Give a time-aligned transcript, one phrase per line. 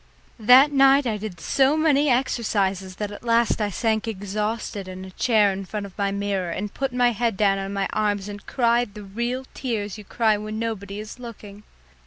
[0.39, 5.11] That night I did so many exercises that at last I sank exhausted in a
[5.11, 8.43] chair in front of my mirror and put my head down on my arms and
[8.43, 11.61] cried the real tears you cry when nobody is looking.